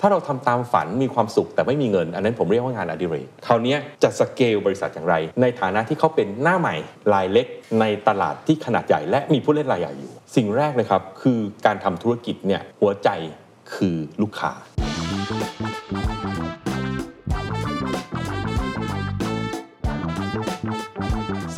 [0.00, 6.76] ถ้าเราทำตามฝันมีความสุขแต่ไม่มีเงิน อันนั้นผมเรียกว่างานอดิเรกคราวนี้จะสเกลบริษัทอย่างไร ในฐานะที่เขาเป็นหน้าใหม่
[7.12, 7.46] รายเล็ก
[7.80, 13.08] ในตลาดที่ขนาดใหญ่และมีผู้เล่นรายใหญ่อยู่ สิ่งแรกเลยครับคือการทำธุรกิจเนี่ยหัวใจ
[13.74, 14.52] คือลูกค้า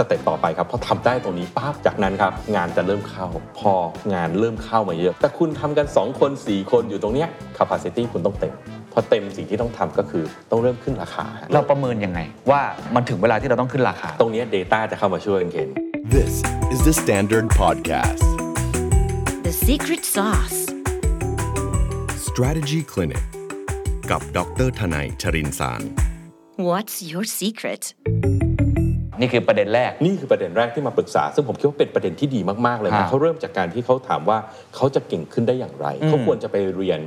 [0.01, 3.27] สเต็ปต่อไปครับพอทำได้ตรงนี้ปั๊บจากนั้นครับงานจะเริ่มเข้า
[3.59, 3.75] พอ
[4.15, 7.29] งานเริ่มเข้ามาเยอะ แต่คุณทำกัน 2 คน 4 คนอยู่ตรงเนี้ย
[7.59, 8.53] capacity คุณต้องเต็ม
[8.93, 12.63] พอเต็มสิ่งที่ต้องทำก็คือต้องเริ่มขึ้นราคาฮะเราประเมินยังไง ว่า
[12.95, 15.69] มันถึงเวลาที่เราต้องขึ้นราคา ตรงเนี้ย data จะเข้ามาช่วยกันเคน
[16.17, 16.35] This
[16.75, 18.29] is the Standard Podcast.
[19.47, 20.61] The secret sauce.
[22.29, 23.25] Strategy Clinic
[24.11, 25.83] กับดรทนายชรินสาร
[26.69, 27.83] What's your secret?
[29.21, 34.39] นี่คือประเด็นแรก นี่คือประเด็นแรกที่มาปรึกษา ซึ่งผมคิดว่าเป็นประเด็นที่ดีมาก ๆ เลยครันะบเขาเริ่มจากการที่เขาถามว่า
[34.75, 37.01] เขาจะเก่งขึ้นได้อย่างไร เขาควรจะไปเรียน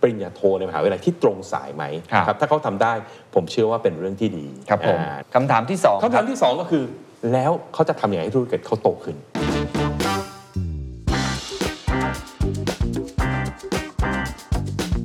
[0.00, 2.92] ปริญญาโทในมหาวิทยาลัยที่ตรงสายไหมครับนะครับถ้าเขาทำได้
[3.34, 6.84] ผมเชื่อว่าเป็นเรื่องที่ดีครับผมอ่าคำถามที่สองคำถามที่ 2 ก็คือ
[7.32, 9.16] แล้วเขาจะทำอย่างไรให้ธุรกิจเขาโตขึ้น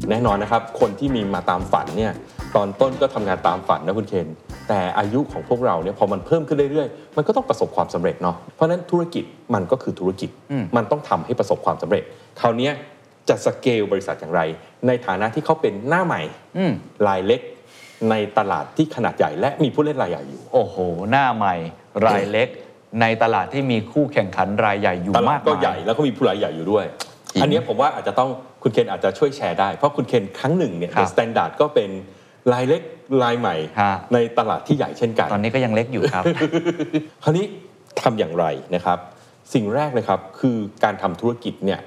[0.09, 2.13] แน่นอนนะครับ คนที่มีมาตามฝันเนี่ย
[2.56, 4.28] ตอนต้นก็ทำงานตามฝันนะคุณเคน
[4.70, 10.30] แต่อายุของพวกเราเนี่ยพอมันเพิ่มขึ้นเรื่อยๆ มันก็ต้องประสบความสำเร็จเนาะเพราะฉะนั้นธุรกิจมันก็คือธุรกิจ
[10.76, 12.03] มันต้องทำให้ประสบความสำเร็จ
[12.39, 12.73] คราวเนี้ย
[13.30, 14.42] จะสเกลบริษัทอย่างไร
[14.88, 16.22] ในฐานะที่เขาเป็นหน้าใหม่
[16.58, 16.73] อืม
[17.08, 17.42] รายเล็ก
[18.09, 20.76] ในตลาดที่ขนาดใหญ่ และมีผู้เล่นรายใหญ่อยู่ โอ้โห
[21.11, 21.56] หน้าใหม่
[22.08, 22.48] รายเล็ก
[23.02, 26.86] ในตลาดที่มีคู่แข่งขันรายใหญ่อยู่ตลามาดกก็มายใหญ่แล้วก็มีผู้รายใหญ่อยู่ด้วย
[27.31, 28.30] จริงอันเนี้ยผมว่าอาจจะต้อง
[28.64, 31.89] คุณเคนอาจจะช่วยแชร์ได้ เพราะคุณเคนครั้งหนึ่งเนี่ยครับ Standard ก็เป็น
[32.53, 32.81] รายเล็ก
[33.23, 36.25] รายใหม่ ฮะ ในตลาดที่ใหญ่เช่นกัน ตอนนี้ก็ยังเล็กอยู่ครับ
[37.23, 37.45] คราวนี้
[38.02, 38.99] ทำอย่างไรนะครับ
[39.53, 41.79] สิ่งแรกเลยครับคือการทำธุรกิจเนี่ย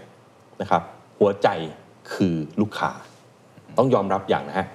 [0.61, 0.83] นะครับ
[1.19, 1.49] หัวใจ
[2.15, 2.91] คือลูกค้า
[3.79, 4.67] ต้องยอมรับอย่างนะฮะ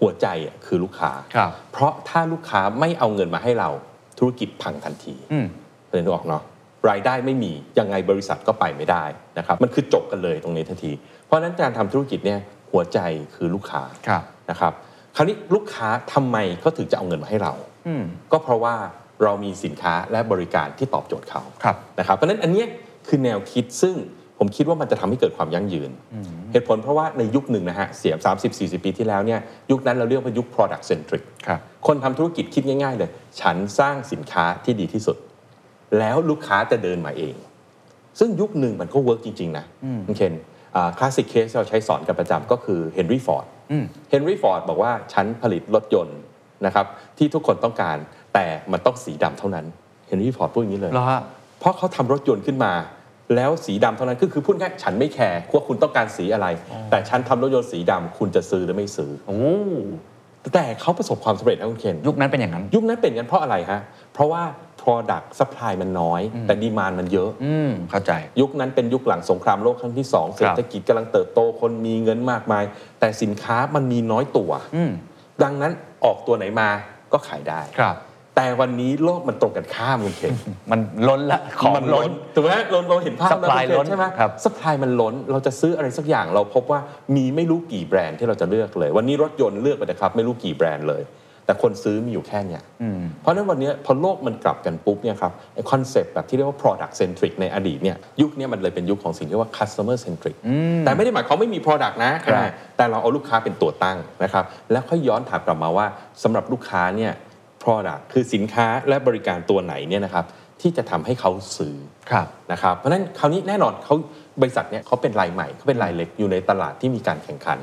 [0.00, 3.70] หัวใจอะคือลูกค้า ครับ เพราะถ้าลูกค้าไม่เอาเงินมาให้เรา
[4.18, 5.46] ธุรกิจพังทันที อืม
[5.90, 6.42] เรียนออกเนาะ
[6.90, 9.04] รายได้ไม่มียังไงบริษัทก็ไปไม่ได้
[9.38, 10.92] นะครับมันคือจบกันเลยตรงนี้ทันที
[11.26, 12.40] เพราะฉะนั้นการทำธุรกิจเนี่ย
[12.72, 12.98] หัวใจ
[13.34, 14.72] คือลูกค้าครับ นะครับ
[15.16, 17.52] คราวนี้ลูกค้าทำไมเขาถึงจะเอาเงินมาให้เรา
[17.86, 18.74] อืมก็เพราะว่า
[19.22, 22.66] เรามีสินค้าและบริการที่ตอบโจทย์เขาครับนะครับเพราะฉะนั้นอันเนี้ย
[23.08, 23.96] คือแนวคิดซึ่ง
[24.38, 25.90] ผมคิดว่ามันจะทำให้เกิดความยั่งยืน
[26.52, 33.10] เหตุผลเพราะว่าในยุคหนึ่งนะฮะเสีย30 40ปีที่แล้วเนี่ยยุคนั้นเราเรียกว่ายุค product centric ครับคนทำธุรกิจคิดง่าย ๆ เลย
[33.40, 35.16] ฉันสร้างสินค้าที่ดีที่สุด
[35.98, 37.34] แล้วลูกค้าจะเดินมาเอง
[38.18, 39.64] ซึ่งยุคหนึ่งมันก็ work จริง ๆ นะ
[40.06, 40.34] คุณเคน
[40.98, 46.18] classic case เราใช้สอนกันประจำก็คือเฮนรี่ฟอร์ดอืมเฮนรี่ฟอร์ดบอกว่าฉันผลิตรถยนต์
[46.66, 46.86] นะครับ
[47.18, 47.96] ที่ทุกคนต้องการ
[48.34, 49.66] แต่มันต้องสีดำเท่านั้น
[50.06, 51.20] เฮนรี่ฟอร์ดพูดอย่างนี้เลยเหรอฮะ
[51.60, 52.72] เพราะเขาทำรถยนต์ขึ้นมา
[53.36, 56.46] แล้วสีดำเท่านั้นก็คือพูดง่ายๆฉันไม่ care ว่าคุณต้องการสีอะไร
[56.90, 59.40] แต่ฉันทำรถยนต์สีดำคุณจะซื้อหรือไม่ซื้อโอ้
[60.54, 63.80] แต่เขาประสบความสำเร็จนะคุณเคนยุคนั้นเป็นอย่างนั้น ยุคนั้นเป็นกันเพราะอะไรฮะ
[64.14, 64.42] เพราะว่า
[64.80, 72.64] Product Supply มันน้อย แต่ดีมานมันเยอะ อืมเข้าใจ ยุคนั้นเป็นยุคหลังสงครามโลกครั้งที่ 2 เศรษฐกิจกำลังเติบโตคนมีเงินมากมาย
[73.00, 74.90] แต่สินค้ามันมีน้อยตัว อืม
[75.42, 75.72] ดังนั้น
[76.04, 76.68] ออกตัวไหนมา
[77.12, 77.96] ก็ขายได้ ครับ
[78.36, 80.34] แต่วันนี้โลกมันตรงกันข้ามคุณเคน
[80.70, 86.80] มันล้นละของมันล้น ถูกไหมเราเราเห็นภาพ Supply แล้วล้นใช่ไหมครับ สปายมันล้น เราจะซื้ออะไรสักอย่างเราพบว่า
[87.16, 91.02] มีไม่รู้กี่แบรนด์ที่เราจะเลือกเลย วันนี้รถยนต์เลือกไปนะครับ ไม่รู้กี่แบรนด์เลย
[91.50, 100.36] แต่คนซื้อมีอยู่แค่เนี้ยอืมเพราะฉะนั้นวันนี้พอโลกมันกลับกันปุ๊บเนี่ยครับไอคอนเซปต์แบบที่เรียกว่า product centric ในอดีตเนี่ยยุคเนี้มันเลยเป็นยุคของสิ่งที่เรียกว่า customer centric
[100.84, 105.86] แต่ไม่ได้หมายความไม่มี product นะครับอ่าแต่เราเอาลูกค้าเป็นตัวตั้งนะครับแล้วค่อยย้อนถามกลับมาว่า
[106.22, 107.12] สำหรับลูกค้าเนี่ย
[107.62, 110.24] product คือสินค้าและบริการตัวไหนเนี่ยนะครับ
[110.60, 111.74] ที่จะทำให้เขาซื้อ
[112.10, 113.94] ครับนะครับเพราะฉะนั้นคราวนี้แน่นอนเขา
[114.42, 117.58] บริษัทเนี่ยเขาเป็นรายใหม่เขาเป็นรายเล็กอยู่ในตลาดที่มีการแข่งขัน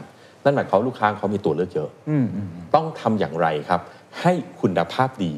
[0.47, 3.81] นั่นหมายความว่าลูกค้าเขามีตัวเลือกเยอะอืมอืมต้องทำอย่างไรครับ
[4.21, 5.33] ให้คุณภาพดี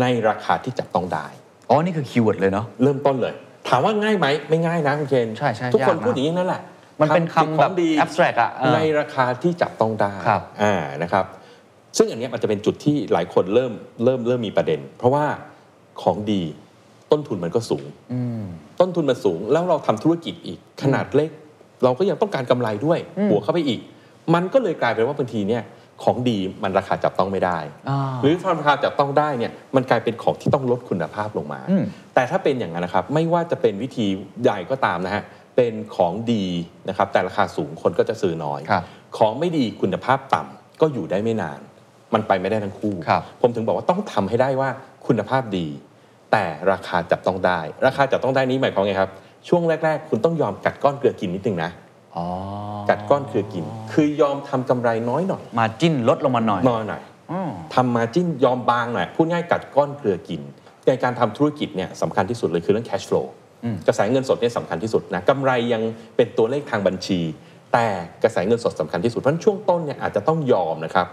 [0.00, 1.26] ในราคาที่จับต้องได้
[1.70, 3.34] อ๋อ นี่คือ keyword เลยเนาะเริ่มต้นเลย
[3.68, 6.62] ถามว่าง่ายไหมไม่ง่ายนะคุณเคนใช่ใช่ทุกคนยากนะพูดอย่างนี้นั่นแหละ
[7.00, 11.24] มันเป็นคำแบบทำสิ่งของดี abstract อะเออในราคาที่จับต้องได้ครับอ่านะครับ
[11.96, 13.72] ซึ่งอันเนี้ยมันจะเป็นจุดที่หลายคนเริ่ม
[14.04, 15.24] เริ่มเริ่มมีประเด็น เพราะว่า
[16.02, 16.42] ของดี
[17.12, 18.44] ต้นทุนมันก็สูงอืม
[18.80, 21.30] ต้นทุนมันสูงแล้วเราทำธุรกิจอีกขนาดเล็ก
[21.84, 23.80] เราก็ยังต้องการกำไรด้วยอืมบวกเข้าไปอีก
[24.34, 25.62] มันก็เลยกลายเป็นว่าบางทีเนี่ย
[26.02, 31.84] ของดีมันราคาจับต้องไม่ได้อ่าหรือราคาจับต้องได้เนี่ยมันกลายเป็นของที่ต้องลดคุณภาพลงมาอืม
[32.14, 34.06] แต่ถ้าเป็นอย่างนั้นนะครับไม่ว่าจะเป็นวิธี
[34.42, 35.22] ใหญ่ก็ตามนะฮะ
[35.56, 36.46] เป็นของดี
[36.88, 38.82] นะครับแต่ราคาสูงคนก็จะซื้อน้อยครับ
[39.16, 41.60] ของไม่ดีคุณภาพต่ำก็อยู่ได้ไม่นาน
[42.14, 44.68] มันไปไม่ได้ทั้งคู่ครับผมถึงบอกว่าต้องทำให้ได้ว่า
[45.06, 45.66] คุณภาพดี
[46.32, 49.10] แต่ราคาจับต้องได้ ราคาจับต้องได้นี้หมายความไงครับ
[49.48, 51.83] ช่วงแรก ๆ คุณต้องยอมกัดก้อนเกลือกินนิดนึงนะอ๋อ
[52.88, 57.40] กัดก้อนเกลือกิน คือยอมทำกำไรน้อยหน่อย มาจิ้นลดลงมาหน่อยน้อยหน่อยอ๋อ
[57.74, 60.40] ทำมาจิ้นยอมบางหน่อยพูดง่ายกัดก้อนเกลือกิน
[60.86, 63.26] ในการทำธุรกิจเนี่ยสำคัญที่สุดเลยคือเรื่อง cash flow
[63.86, 65.82] กระแสเงินสดเนี่ยสำคัญที่สุดนะกำไรยัง
[66.16, 67.20] เป็นตัวเลขทางบัญชี
[67.72, 67.86] แต่
[68.22, 71.06] กระแสเงินสดสำคัญที่สุดเพราะฉะนั้นช่วงต้นเนี่ยอาจจะต้องยอมนะครับ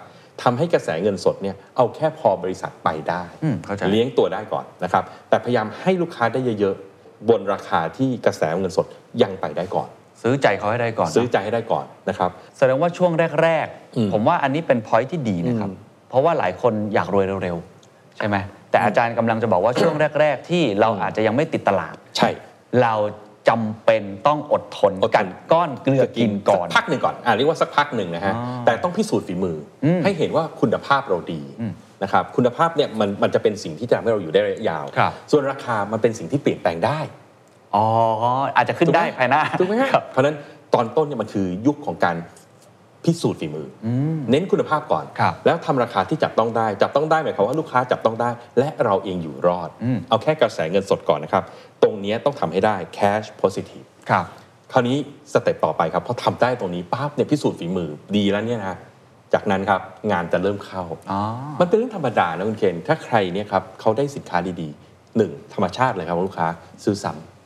[0.44, 8.86] ทำให้กระแสเงินสดเนี่ยเอาแค่พอบริษัทไปได้อืมเข้าใจเลี้ยงตัวได้ก่อนนะครับแต่พยายามให้ลูกค้าได้เยอะๆบนราคาที่กระแสเงินสด
[9.22, 9.90] ยังไปได้ก่อน
[10.22, 15.78] ซื้อใจเขาให้ได้ก่อนซื้อเนอะใจให้ได้ก่อนนะครับแสดงว่าช่วงแรกอืมๆผมว่าอันนี้เป็นพอยที่ดีนะครับอืม
[16.10, 18.38] เพราะว่าหลายคนอยากรวยเร็วๆใช่ไหม
[18.72, 22.30] แต่อาจารย์กำลังจะบอกว่าช่วงแรก ๆ ที่เราอาจจะยังไม่ติดตลาด ใช่
[22.82, 22.94] เรา
[23.50, 31.74] จำเป็นต้องอดทนอดทนกันก้อนเกลือกินก่อนสัพักหนึ่งก่อนอ่าเรียกว่าสักพักหนึ่งนะฮะอ๋อแต่ต้องพิสูจน์ฝีมืออมให้เห็นว่าคุณภาพเราดีอืม
[32.04, 37.00] นะครับคุณภาพเนี่ยมันมันจะเป็นสิ่งที่จะทำให้เราอยู่ได้ระยะยาวครับส่วนราคามันเป็นสิ่งที่เปลี่ยนแปลงได้
[37.76, 37.86] อ๋อ
[38.56, 40.36] อาจจะขึ้นได้ภายหน้าถูกไหมฮะครับเพราะฉะนั้น
[40.74, 42.18] ตอนต้นเนี่ยมันคือยุคของการ
[43.06, 48.30] พิสูจน์ฝีมืออมเน้นคุณภาพก่อนครับแล้วทำราคาที่จับต้องได้ จับต้องได้หมายความว่าลูกค้าจับต้องได้
[48.60, 51.44] และเราเองอยู่รอดอืมเอาแค่กระแสเงินสดก่อนนะครับ
[51.84, 54.26] ตรงเนี้ยต้องทำให้ได้ cash positive ครับ
[54.72, 54.98] คราวนี้
[55.34, 58.76] step ต่อไปครับพอทำได้ตรงนี้ปั๊บเนี่ยพิสูจน์ฝีมือดีแล้วเนี่ยนะ
[59.34, 59.82] จากนั้นครับ
[60.12, 61.22] งานจะเริ่มเข้าอ๋อ
[61.60, 66.48] มันเป็นเรื่องธรรมดานะคุณเคนถ้าใครเนี่ยครับเขาได้สินค้าดีๆหนึ่งธรรมชาติเลยครับว่าลูกค้า
[66.84, 67.41] ซื้อซ้ำ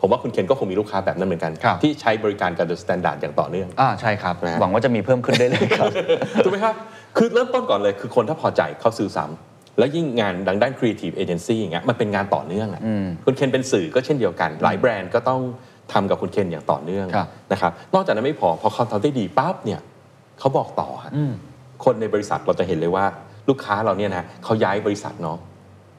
[0.00, 5.92] ผมว่าคุณเคนก็คงมีลูกค้าแบบนั้นเหมือนกัน ครับ ที่ใช้บริการกับ The Standard อย่างต่อเนื่อง อ่าใช่ครับ นะฮะ หวังว่าจะมีเพิ่มขึ้นได้เลยครับ
[6.44, 6.74] ถูกไหมครับ
[7.16, 15.40] คือเริ่มต้นก่อนเลยคือคนถ้าพอใจเขาซื้อซ้ำแล้วยิ่งงานดังด้าน Creative Agency อย่างเงี้ยมันเป็นงานต่อเนื่องอะอืมคุณเคนเป็นสื่อก็เช่นเดียวกัน หลายแบรนด์ก็ต้อง
[15.92, 19.80] ทำกับคุณเคนอย่างต่อเนื่องครับ นะครับนอกจากนั้นไม่พอพอเขาทำได้ดีปั๊บเนี่ย
[20.38, 21.32] เขาบอกต่อฮะ อืม
[21.84, 23.04] คนในบริษัทเราจะเห็นเลยว่า
[23.48, 25.38] ลูกค้าเราเนี่ยนะเขาย้ายบริษัทเนาะ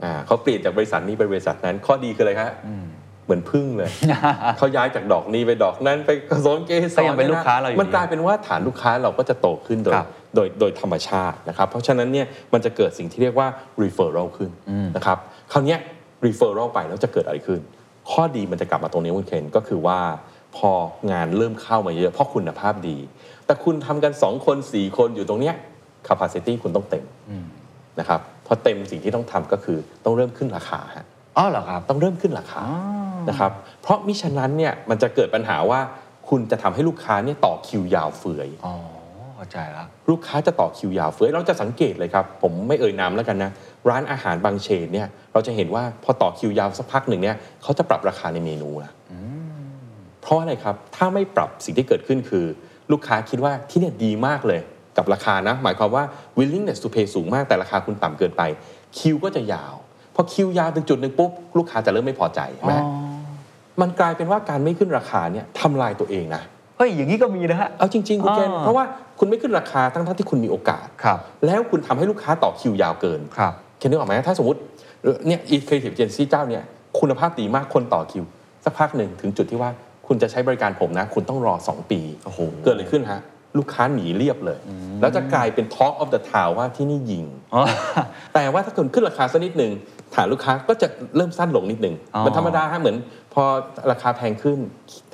[0.03, 2.51] อ่าเขาเปลี่ยนจากบริษัทนี้ไปบริษัทนั้น ข้อดีคืออะไรครับ
[3.27, 3.89] เหมือนพึ่งเลย
[4.57, 13.47] เขาย้ายจากดอกนี้ไปดอกนั้นไปกระสนเกสรก็ยังเป็นลูกค้าเราอยู่มันกลายเป็นว่าฐานลูกค้าเราก็จะโตขึ้นโดยครับโดยโดยธรรมชาตินะครับเพราะฉะนั้นเนี่ยมันจะเกิดสิ่งที่เรียกว่า
[13.81, 14.51] referral ขึ้น
[14.95, 15.17] นะครับ
[15.51, 15.79] คราวเนี้ย
[16.25, 17.59] referral ไปแล้วจะเกิดอะไรขึ้น
[18.11, 19.99] ข้อดีมันจะกลับมาตรงนี้คุณเคนก็คือว่า
[20.57, 20.71] พอ
[21.11, 22.97] งานเริ่มเข้ามาเยอะเพราะคุณภาพดี
[23.45, 25.55] แต่คุณทำกัน 2 คน 4 คนอยู่ตรงเนี้ย
[26.07, 27.05] capacity คุณต้องเต็ม
[27.99, 31.05] นะครับพอเต็มสิ่งที่ต้องทำก็คือต้องเริ่มขึ้นราคาฮะ
[31.37, 32.77] อ๋อเหรอครับ ต้องเริ่มขึ้นราคาอ๋อ
[33.29, 33.51] นะครับ
[33.81, 35.79] เพราะมิฉะนั้นเนี่ยมันจะเกิดปัญหาว่า
[36.29, 38.75] คุณจะทำให้ลูกค้าเนี่ยต่อคิวยาวเฟือยอ๋อ
[39.35, 43.51] เข้าใจแล้วลูกค้าจะต่อคิวยาวเฟือยเราจะสังเกตเลยครับ ผมไม่เอ่ยนามแล้วกันนะ
[43.89, 48.93] ร้านอาหารบางเชนเนี่ยเราจะเห็นว่าพอต่อคิวยาวสักพักหนึ่งเนี่ยเขาจะปรับราคาในเมนูนะ
[50.21, 52.45] เพราะอะไรครับถ้าไม่ปรับสิ่งที่เกิดขึ้นคือ
[52.91, 54.61] ลูกค้าคิดว่าที่เนี่ยดีมากเลย
[54.97, 56.03] กับราคานะหมายความว่า
[56.37, 58.41] willingness to pay สูงมากแต่ราคาคุณต่ำเกินไป
[58.97, 59.75] คิวก็จะยาว
[60.15, 62.73] พอคิวยาวถึงจุดหนึ่งปุ๊บลูกค้าจะเริ่มไม่พอใจใช่ไหม
[63.81, 66.43] มันกลายเป็นว่าการไม่ขึ้นราคาเนี่ยทำลายตัวเองนะ
[66.77, 68.83] เฮ้ยอย่างนี้ก็มีนะฮะเอาจริงๆคุณเกณฑ์อ่าเพราะว่า
[69.19, 74.59] คุณไม่ขึ้นราคาทั้งๆที่คุณมีโอกาสครับแล้วคุณทำให้ลูกค้าต่อคิวยาวเกินครับเคนนึกออกไหมถ้าสมมติ
[75.27, 76.63] เนี่ยอี creative agency เจ้าเนี่ย
[76.99, 78.23] คุณภาพดีมากคนต่อคิว
[78.63, 79.69] สักพักหนึ่งถึงจุดที่ว่า
[80.07, 83.21] คุณจะใช้บริการผมนะ คุณต้องรอ 2 ปีโอ้โหเกิดอะไรขึ้นฮะ
[83.57, 84.59] ลูกค้าหนีเรียบเลย
[85.01, 87.63] แล้วจะกลายเป็น Talk of the Town ว่าที่นี่ยิงอ๋อ
[88.33, 89.71] แต่ว่าถ้าคุณขึ้นราคาสักนิดหนึ่ง
[90.17, 92.97] ฐานลูกค้าก็จะเริ่มสั้นลงนิดหนึ่งอ๋อมันธรรมดาฮะเหมือน
[93.33, 93.43] พอ
[93.91, 94.59] ราคาแพงขึ้น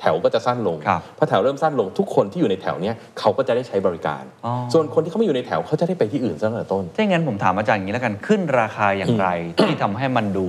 [0.00, 9.28] แถวก็จะสั้นลงครับพอแถวเริ่มสั้นลงทุกคนที่อยู่ในแถวเนี้ยเขาก็จะได้ใช้บริการอ๋อส่วนคนที่เขาไม่อยู่ในแถวเขาจะได้ไปที่อื่นซะตั้งแต่ต้นถ้าอย่างนั้นผมถามอาจารย์อย่างนี้แล้วกันขึ้นราคาอย่างไร
[9.62, 10.46] ที่ทำให้มันดู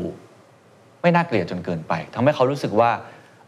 [1.01, 2.91] ไม่น่าเกลียดจนเกินไปทำให้เขารู้สึกว่า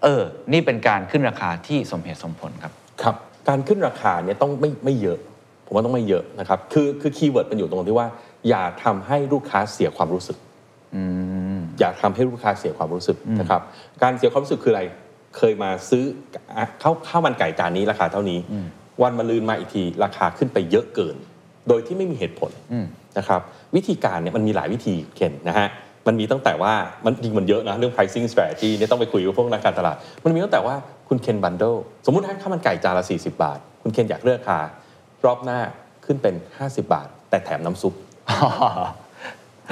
[0.04, 0.22] เออ
[0.54, 3.16] นี่เป็นการขึ้นราคาที่สมเหตุสมผลครับครับ
[3.50, 5.20] การขึ้นราคาเนี่ยต้องไม่ไม่เยอะ
[5.66, 8.08] ผมว่าต้องไม่เยอะนะครับคือคือ keyword มันอยู่ตรงที่ว่า
[8.50, 10.38] อย่าทำให้ลูกค้าเสียความรู้สึก
[10.96, 11.02] อื
[11.58, 13.62] มอย่าทำให้ลูกค้าเสียความรู้สึกนะครับ
[14.02, 14.84] การเสียความรู้สึกคืออะไร
[15.38, 16.04] เคยมาซื้อ
[16.58, 18.40] อะข้าวข้าวมันไก่จานนี้ราคาเท่านี้
[19.02, 21.16] วันมะรืนมาอีกทีราคาขึ้นไปเยอะเกิน
[21.68, 22.86] โดยที่ไม่มีเหตุผลอืม
[23.18, 23.42] นะครับ
[23.76, 25.68] วิธีการเนี่ยมันมีหลายวิธีเคนนะฮะ
[26.08, 26.74] มันมีตั้งแต่ว่า
[27.06, 30.76] มันจริงมันเยอะนะเรื่อง pricing strategy เนี่ยต้องไปคุยกับพวกนักการตลาด มันมีตั้งแต่ว่า
[31.10, 31.76] คุณเคนบันเดิล
[32.06, 34.60] สมมุติถ้าข้าวมันไก่จานละ 40 บาท คุณเคนอยากเลือกราคา
[35.26, 35.60] รอบหน้า
[36.06, 37.94] ขึ้นเป็น 50 บาท แต่แถมน้ำซุป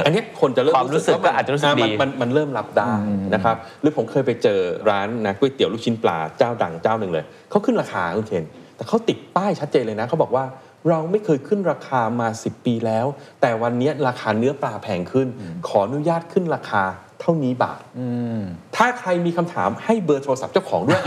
[0.05, 2.91] อันเนี้ยคนจะเริ่มความรู้สึกว่ก็อาจจะรู้สึกมันดีมันมันเริ่มรับได้
[3.33, 4.59] นะครับหรือผมเคยไปเจอ
[4.89, 10.45] ร้านนะก๋วยเตี๋ยวลูกชิ้นปลาเจ้าดังเจ้าหนึ่งเลยเขาขึ้นราคาคุณเคนแต่เขาติดป้ายชัดเจนเลยนะเขาบอกว่า
[10.89, 13.05] เราไม่เคยขึ้นราคามา 10 ปีแล้ว
[13.41, 15.27] แต่วันเนี้ยราคาเนื้อปลาแพงขึ้น
[15.67, 16.83] ขออนุญาตขึ้นราคา
[17.21, 18.07] เท่านี้บาทอื
[18.39, 18.41] ม
[18.75, 21.01] ถ้าใครมีคำถามให้เบอร์โทรศัพท์เจ้าของด้วย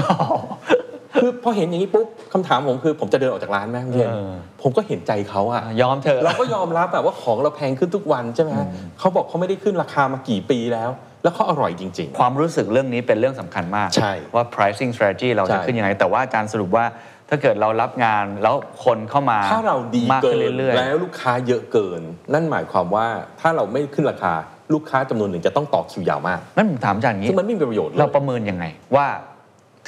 [1.21, 4.31] คือพอเห็นอย่างนี้ปุ๊บคำถามผมคือผมจะเดินออกจากร้านไหมคุณเคนเออ
[4.63, 8.67] ผมก็เห็นใจเขาอะยอมเถอะเราก็ยอมรับแบบว่าของเราแพงขึ้นทุกวันใช่ไหมฮะ
[8.99, 10.91] เขาบอกเขาไม่ได้ขึ้นราคามากี่ปีแล้ว
[11.23, 16.85] แล้วเขาอร่อยจริงความรู้สึกเรื่องนี้เป็นเรื่องสำคัญมากใช่ว่า pricing strategy เราใช่จะขึ้นยังไง แต่ว่าอาจารย์สรุปว่า
[17.29, 23.07] ถ้าเกิดเรารับงานแล้วคนเข้ามาๆถ้าเราดีมากเกิขึ้นนเรื่อยแล้วลูกค้าเยอะเกิน นั่นหมายความว่า
[23.41, 24.35] ถ้าเราไม่ขึ้นราคา
[24.75, 28.65] ลูกค้าจำนวนหนึ่งจะต้องต่อคิวยาวมากๆนั่นผมถามอาจารย์อย่างนี้ซึ่งมันไม่มีประโยชน์เลยเราประเมินยังไง
[28.97, 29.07] ว่า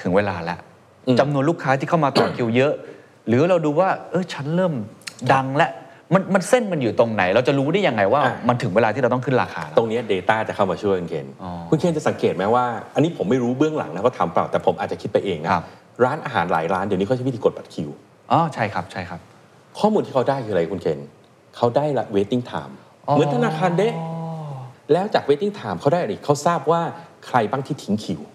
[0.00, 0.69] ถึงเวลาแล้วอืม
[1.20, 2.72] จำนวนลูกค้าที่เข้ามาต่อคิวเยอะ
[3.28, 4.72] หรือเราดูว่า เออฉันเริ่ม
[5.32, 5.70] ดังแล้ว
[6.14, 12.64] มันมันเส้นมันอยู่ตรงไหน เราจะรู้ได้ยังไงว่าอะมันถึงเวลาที่เราต้องขึ้นราคาแล้วตรงเนี้ย Data จะเข้ามาช่วยคุณเคนอ๋อคุณเคนจะสังเกตไหมว่า
[12.94, 15.64] อันนี้ผมไม่รู้เบื้องหลังนะเขาทำเปล่าแต่ผมอาจจะคิดไปเองนะครับ
[16.04, 17.88] ร้านอาหารหลายร้านเดี๋ยวนี้เขาใช้วิธีกดบัตรคิว
[18.32, 19.20] อ๋อใช่ครับใช่ครับ
[19.78, 20.98] ข้อมูลที่เขาได้คืออะไรคุณเคน
[21.56, 22.72] เขาได้ละ waiting time
[23.06, 23.88] อ๋อเหมือนธนาคารเด้
[24.92, 26.82] แล้วจาก waiting time เขาได้อะไรอีกเขาทราบว่า
[27.26, 28.29] ใครบ้างที่ทิ้งคิวอืม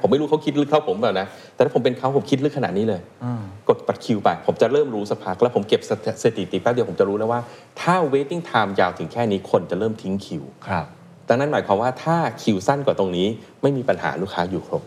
[0.00, 7.40] ผมไม่รู้เขาคิดลึกเท่าผมเปล่านะ แต่ถ้าผมเป็นเขาผมคิดลึกขนาดนี้เลยอ่ากดบัตรคิวไป ผมจะเริ่มรู้สักพักแล้วผมเก็บสถิสถิติแป๊บเดียวผมจะรู้แล้วว่า
[7.80, 10.86] ถ้า waiting time ยาวถึงแค่นี้คนจะเริ่มทิ้งคิว ครับ
[11.28, 13.26] ดังนั้นหมายความว่าถ้าคิวสั้นกว่าตรงนี้
[13.62, 14.82] ไม่มีปัญหาลูกค้าอยู่ครบ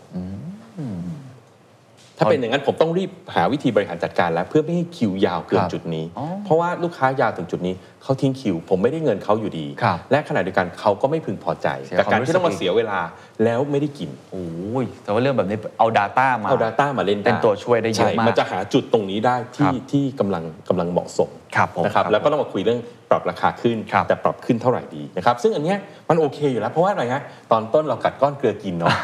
[2.22, 13.00] ถ้าเป็นอย่างนั้นผมต้องรีบหาวิธีบริหารจัดการแล้ว เพื่อไม่ให้คิวยาวเกิคนรับจุดนี้อ๋อเพราะว่าลูกค้ายาวถึงจุดนี้เขาทิ้งคิว ผมไม่ได้เงินเขาอยู่ดีครับและขณะเดียวกันเขาก็ไม่พึงพอใจเสียกับความการรู้ที่ต้องมาสึกอีกเสียเวลา
[13.44, 14.46] แล้วไม่ได้กินโอ้
[14.82, 28.94] ยแต่ว่าเรื่องแบบนี้เอา Data มาเอา Data มาเล่นได้เป็นตัวช่วยได้เยอะใช่มากมันจะหาจุดตรงนี้ได้ครัที่บที่กำลังกำลังเหมาะสมครับผมนะครับครับแล้วก็ต้องมาคุยเรื่องปรับราคาขึ้นครับแต่ปรับขึ้นเท่าไหร่ดีนะครับซึ่งอันเนี้ยมันโอเคอยู่แล้วเพราะว่าอะไรฮะตอนต้นเรากัดก้อนเกลือกินเนาะ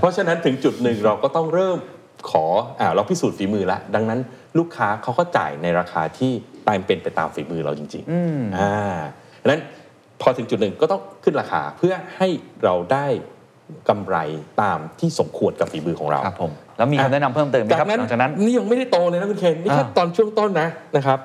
[0.00, 1.78] เพราะฉะนั้นถึงจุดหนึ่งเราก็ต้องเริ่ม
[2.30, 2.44] ขอ
[2.80, 4.20] อ่าเราพิสูจน์ฝีมือแล้วดังนั้น
[4.58, 6.32] ลูกค้าเขาก็จ่ายในราคาที่
[6.68, 8.96] ตามเป็นไปตามฝีมือเราจริงๆอ่า
[9.42, 9.62] ดังนั้น
[10.20, 12.28] พอถึงจุดหนึ่งก็ต้องขึ้นราคาเพื่อให้
[12.64, 13.06] เราได้
[13.88, 14.16] กำไร
[14.62, 21.18] ตามที่สมควรกับฝีมือของเราครับผมแล้วมีคำแนะนำเพิ่มเติมไหมครับหลังจากนั้นนี่ยังไม่ได้โตเลยนะคุณเคนนี่แค่อ่าตอนช่วงต้นนะนะครับ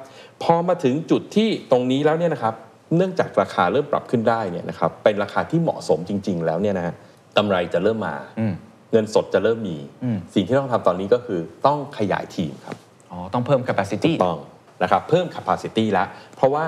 [0.44, 2.54] พอมาถึงจุดที่ตรงนี้แล้วเนี่ยนะครับ
[2.96, 6.94] เนื่องจากราคาเริ่มปรับขึ้นได้เนี่ยนะครับเป็นราคาที่เหมาะสมจริง ๆ แล้วเนี่ยนะฮะ
[7.38, 8.54] กำไรจะเริ่มมาอืม
[8.92, 12.78] เงินสดจะเริ่มมีอืมสิ่งที่ต้องทำตอนนี้ก็คือต้องขยายทีมครับ
[13.12, 14.40] อ๋อต้องเพิ่ม capacity ต้อง
[14.84, 16.66] นะครับเพิ่ม capacity แล้ว เพราะว่า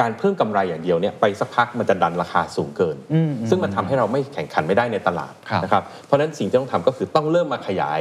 [0.00, 8.00] การเพิ่มกำไรอย่างเดียวเนี่ยไปสักพักมันจะดันราคาสูงเกินอืมซึ่งมันทำให้เราไม่แข่งขันไม่ได้ในตลาดครับนะครับเพราะฉะนั้นสิ่งที่ต้องทำก็คือต้องเริ่มมาขยาย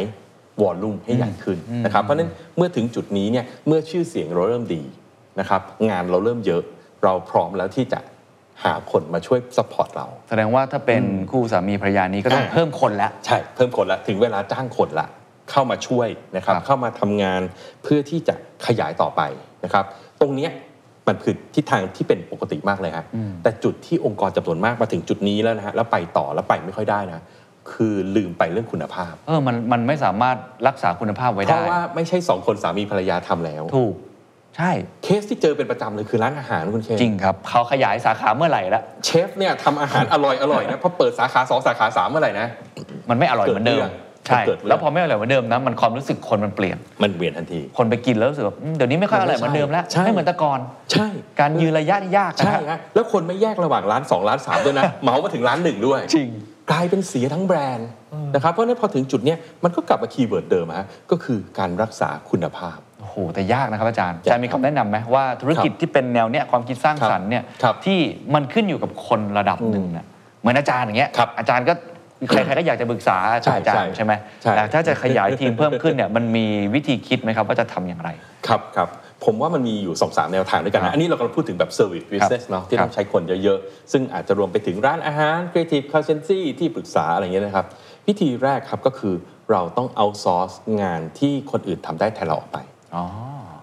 [0.61, 4.83] วอลลุ่มให้ใหญ่ขึ้นนะครับเพราะฉะนั้นเมื่อถึงจุดนี้เนี่ยเมื่อชื่อเสียงเราเริ่มดี
[5.39, 6.63] นะครับงานเราเริ่มเยอะ
[7.03, 7.99] เราพร้อมแล้วที่จะ
[8.63, 15.07] หาคนมาช่วย support เรา แสดงว่าถ้าเป็นคู่สามีภรรยานี้ก็ต้องอ่าเพิ่มคนแล้วใช่เพิ่มคนละถึงเวลาจ้างคนละ
[15.51, 17.41] เข้ามาช่วยนะครับครับเข้ามาทำงาน
[17.83, 18.35] เพื่อที่จะ
[18.67, 19.21] ขยายต่อไป
[19.63, 19.85] นะครับ
[20.21, 20.51] ตรงเนี้ย
[21.07, 23.05] มันคือทิศทางที่เป็นปกติมากเลยฮะ
[23.43, 27.21] แต่จุดที่องค์กรจำนวนมากมาถึงจุดนี้แล้วนะฮะแล้วไปต่อแล้วไปไม่ค่อยได้นะ
[27.71, 30.37] คือลืมไปเรื่องคุณภาพ เออมันมันไม่สามารถ
[30.67, 33.95] รักษาคุณภาพไว้เพได้ราะว่าไม่ใช่สองคนสามีภรรยาทำแล้ว ถูก
[34.59, 34.73] ใช่
[35.03, 42.47] เคสที่เจอเป็นประจำเลยคือร้านอาหารคุณเคนจริงครับเขาขยายสาขาเมื่อไหร่แล้วเชฟเนี่ยทำอาหารอร่อยอร่อยนะพอเปิดสาขาสองสาขาสามเมื่อไหร่นะ
[43.09, 43.91] มันไม่อร่อยเหมือนเดิมเกิดเรื่อง
[44.27, 50.59] ใช่เกิดเรื่องแล้วพอไม่อร่อยเหมือนเดิมนะมันความรู้สึกคนมันเปลี่ยนมันเวียนทันที คนไปกินแล้วรู้สึกว่าอืมเดี๋ยวนี้ไม่ค่อยอร่อยเหมือนเดิมแล้วใช่ไม่เหมือนแต่ก่อน
[50.91, 51.07] ใช่
[51.39, 56.29] การยืนระยะนี่ยากนะใช่ฮะฮะแล้วคนไม่แยกระหว่างร้าน2ร้าน3ด้วยนะเหมามาถึงร้านหนึ่งด้วยจริง
[56.71, 57.89] กลายเป็นเสียทั้งแบรนด์
[58.35, 62.77] นะครับเพราะฉะนั้นพอถึงจุดเนี้ยมันก็กลับมา keyword เดิมฮะก็คือการรักษาคุณภาพ
[63.09, 67.99] โอ้โหแต่ยากนะครับอาจารย์ยากอาจารย์มีคำแนะนำไหมว่าธุรกิจที่เป็นแนวเนี้ยความคิดสร้างสรรค์เนี่ยครับที่
[68.33, 70.05] มันขึ้นอยู่กับคนระดับหนึ่งน่ะ
[70.41, 71.73] เหมือนอาจารย์อย่างเงี้ยครับอาจารย์ก็
[72.29, 74.13] ใครๆก็อยากจะปรึกษาอาจารย์ใช่ใช่ใช่ไหม
[74.43, 78.09] ใช่แต่ถ้าจะขยายทีมเพิ่มขึ้นเนี่ยมันมีวิธีคิดไหมครับว่าจะทำอย่างไร
[78.47, 78.89] ครับครับ
[79.25, 87.65] ผมว่ามันมีอยู่2อสแนวทางด้วยกันครับนะ อันนี้เรากำลังพูดถึงแบบ service business เนาะที่ครัต้บองใช้คนเยอะๆ ซึ่งอาจจะรวมไปถึงร้านอาหาร creative consultancy ที่ปรึกษาอะไรอย่างเงี้ยนะครับ
[88.07, 89.15] วิธีแรกครับก็คือ
[89.51, 92.78] เราต้อง outsource งานที่คนอื่นทำได้แทนเราออกไปอ๋อ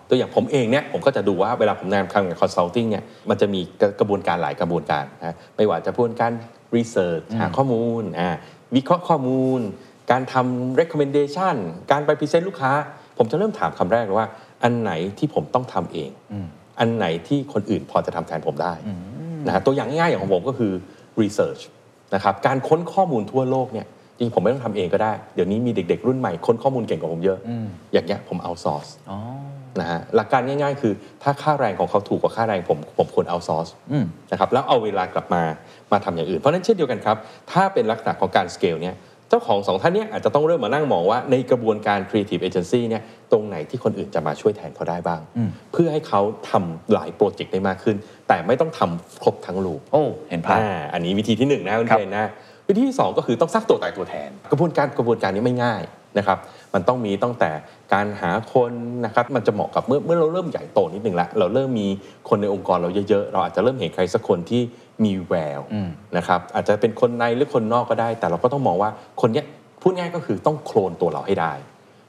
[0.09, 3.61] ตัวอย่างผมเองเนี่ยผมก็จะดูว่าเวลาผมทำงานกับ consulting เนี่ยมันจะมี
[4.01, 6.33] กระบวนการหลายกระบวนการนะไม่ว่าจะกระบวนการ
[6.77, 8.29] research หาข้อมูลอ่า
[8.75, 9.61] วิเคราะห์ข้อมูล
[10.11, 11.57] การทำ recommendation
[11.91, 12.73] การไป present ลูกค้า
[13.19, 14.29] ผมจะเริ่มถามคำแรกเลยว่า
[14.63, 16.11] อันไหนที่ผมต้องทำเอง
[16.81, 18.75] อันไหนที่คนอื่นพอจะทำแทนผมได้
[19.47, 20.73] นะฮะตัวอย่างง่ายๆอย่างของผมก็คือ
[21.23, 21.63] research
[22.15, 23.87] นะครับการค้นข้อมูลทั่วโลกเนี่ย
[24.19, 27.39] จริงๆผมไม่ต้องทำเองก็ได้ เดี๋ยวนี้มีเด็กๆ รุ่นใหม่ค้นข้อมูลเก่งกว่าผมเยอะ
[27.93, 29.19] อย่างเงี้ยผม outsource อ๋อ
[29.81, 30.93] นะฮะหลักการง่ายๆ คือ
[31.23, 35.43] ถ้าค่าแรงของเขาถูกกว่าค่าแรงผมผมควร outsource อืมนะครับแล้วเอาเวลากลับมา
[35.93, 37.17] มาทำอย่างอื่น เพราะฉะนั้นเช่นเดียวกันครับ
[37.53, 38.97] ถ้าเป็นลักษณะของการสเกลเนี่ย
[39.31, 45.21] เจ้าของสองท่านเนี้ยอาจจะต้องเริ่มมานั่งมองว่าในกระบวนการ Creative Agency เนี่ยตรงไหนที่คนอื่นจะมาช่วยแทนเขาได้บ้าง
[45.73, 46.21] เพื่อให้เขา
[46.51, 47.97] ทำหลายโปรเจกต์ได้มากขึ้น
[48.29, 52.27] แต่ไม่ต้องทำครบทั้งลูปโอ้เห็นภาพอ่าอันนี้วิธีที่หนึ่งนะคุณครับเคนนะ
[52.69, 55.83] วิธีที่สองก็คือต้องสร้างตัวตายตัวแทน กระบวนการกระบวนการนี้ไม่ง่าย
[56.19, 56.39] นะครับ
[56.75, 57.51] มันต้องมีตั้งแต่
[57.93, 58.73] การหาคน
[59.05, 61.89] นะครับมันจะเหมาะกับเมื่อเมื่อเราเริ่มใหญ่โตนิดนึงแล้วเราเริ่มมี
[62.29, 64.63] คนในองค์กรเราเยอะๆ เราอาจจะเริ่มเห็นใครสักคนที่
[65.05, 65.61] มีแวว
[66.17, 69.47] นะครับอาจจะเป็นคนในหรือคนนอกก็ได้ แต่เราก็ต้องมองว่าคนเนี้ย
[69.83, 71.53] พูดง่ายก็คือต้องโคลนตัวเราให้ได้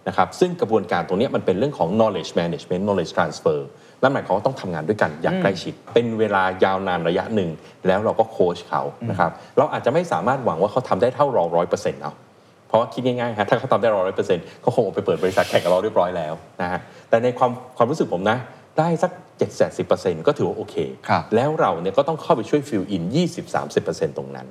[0.07, 3.59] นะครับซึ่งกระบวนการตรงเนี้ยมันเป็นเรื่องของ knowledge management knowledge transfer
[4.01, 7.49] นั่นหมายความว่าต้องทำงานด้วยกันอย่างใกล้ชิด เป็นเวลายาวนานระยะหนึ่ง
[7.87, 12.13] แล้วเราก็โค้ชเขานะครับเราอาจจะไม่สามารถหวังว่าเขาทำได้เท่าเราร้อยเปอร์เซ็นต์เอา
[12.67, 18.37] เพราะว่าคิดง่ายๆฮะถ้าเขาทำได้ร้อยเปอร์เซ็นต์เขาคงเอาไปเปิดบริษัทแข่งกับเราเรียบร้อยแล้วนะฮะแต่ในความความรู้สึกผมนะ
[18.79, 19.11] ได้สัก
[19.69, 20.75] 70-80%ก็ถือว่าโอเค
[21.09, 23.03] ครับแล้วเราเนี่ยก็ต้องเข้าไปช่วย fill in
[23.61, 24.47] 20-30%ตรงนั้น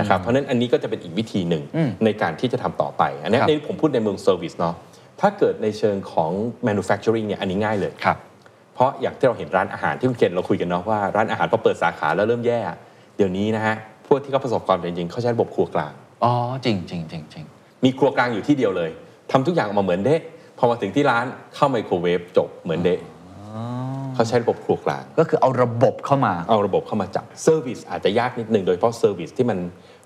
[0.00, 1.62] นะครับ เพราะฉะนั้นอันนี้ก็จะเป็นอีกวิธีหนึ่ง
[2.04, 4.74] ในการที่จะทำต่อไป อันนี้ครับในผมพูดในเมืองเซอร์วิสเนาะ
[5.22, 6.30] ถ้าเกิดในเชิงของ
[6.68, 8.16] manufacturing เนี่ยอันนี้ง่ายเลยครับ
[8.74, 12.60] เพราะอย่างที่เราเห็นร้านอาหารที่คุณเคนเราคุยกันเนาะว่าร้านอาหารพอเปิดสาขาแล้วเริ่มแย่
[13.16, 13.76] เดี๋ยวนี้นะฮะ
[14.06, 15.92] พวกที่เขาประสบความสำเร็จจริงเขาใช้ระบบครัวกลาง
[16.24, 16.32] อ๋อ
[16.64, 17.44] จริงจริงจริงจริง
[17.84, 18.90] มีครัวกลางอยู่ที่เดียวเลย
[19.30, 20.20] ทำทุกอย่างออกมาเหมือนเดะ
[20.58, 21.24] พอมาถึงที่ร้าน
[21.54, 23.00] เข้าไมโครเวฟจบเหมือนเดะ
[24.14, 29.58] เขาใช้ระบบครัวกลาง ก็คือเอาระบบเข้ามาเอาระบบเข้ามาจับ service อาจจะยากนิดนึงโดยเฉพาะ service ที่มัน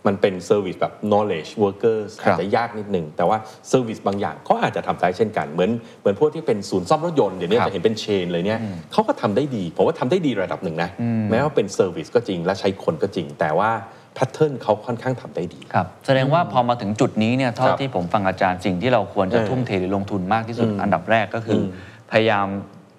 [0.06, 5.70] มันเป็น service แบบ knowledge workers ครับอาจจะยากนิดนึงแต่ว่า service บางอย่างก็อาจจะทำได้เช่นกัน เหมือน
[6.00, 8.60] เหมือนพวกที่เป็นศูนย์ซ่อมรถยนต์เดี๋ยวนี้ครับจะเห็นเป็น chain เลยเนี่ย
[8.92, 10.90] เขาก็ทำได้ดี ผมว่าทำได้ดีระดับหนึ่งนะ
[11.30, 13.70] แม้ว่าเป็น service ก็จริงและใช้คนก็จริง แต่ว่า
[14.14, 21.66] pattern เขาค่อนข้างทำได้ดี ครับ แสดงว่าพอมาถึงจุดนี้เนี่ยเท่าครับที่ผมฟังอาจารย์สิ่งที่เราควรจะเออทุ่มเทหรือลงทุนมากที่สุดอืมอันดับแรกก็คืออม
[22.12, 22.46] พยายาม